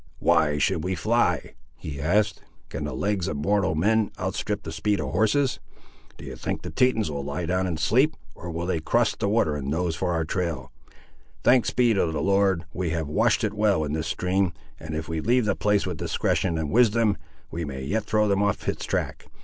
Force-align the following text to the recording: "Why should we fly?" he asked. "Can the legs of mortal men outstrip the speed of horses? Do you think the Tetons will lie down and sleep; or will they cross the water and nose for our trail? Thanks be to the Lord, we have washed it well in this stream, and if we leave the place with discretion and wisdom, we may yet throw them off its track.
"Why 0.17 0.57
should 0.57 0.83
we 0.83 0.95
fly?" 0.95 1.53
he 1.77 2.01
asked. 2.01 2.41
"Can 2.69 2.85
the 2.85 2.93
legs 2.95 3.27
of 3.27 3.37
mortal 3.37 3.75
men 3.75 4.09
outstrip 4.17 4.63
the 4.63 4.71
speed 4.71 4.99
of 4.99 5.11
horses? 5.11 5.59
Do 6.17 6.25
you 6.25 6.35
think 6.35 6.63
the 6.63 6.71
Tetons 6.71 7.11
will 7.11 7.23
lie 7.23 7.45
down 7.45 7.67
and 7.67 7.79
sleep; 7.79 8.15
or 8.33 8.49
will 8.49 8.65
they 8.65 8.79
cross 8.79 9.15
the 9.15 9.29
water 9.29 9.55
and 9.55 9.67
nose 9.67 9.95
for 9.95 10.11
our 10.11 10.25
trail? 10.25 10.71
Thanks 11.43 11.69
be 11.69 11.93
to 11.93 12.07
the 12.11 12.19
Lord, 12.19 12.65
we 12.73 12.89
have 12.89 13.07
washed 13.07 13.43
it 13.43 13.53
well 13.53 13.83
in 13.83 13.93
this 13.93 14.07
stream, 14.07 14.53
and 14.79 14.95
if 14.95 15.07
we 15.07 15.21
leave 15.21 15.45
the 15.45 15.55
place 15.55 15.85
with 15.85 15.97
discretion 15.99 16.57
and 16.57 16.71
wisdom, 16.71 17.15
we 17.51 17.63
may 17.63 17.83
yet 17.83 18.05
throw 18.05 18.27
them 18.27 18.41
off 18.41 18.67
its 18.67 18.85
track. 18.85 19.27